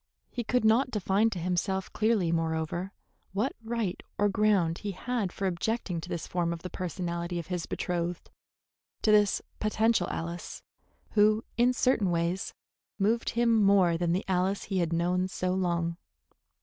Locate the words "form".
6.25-6.51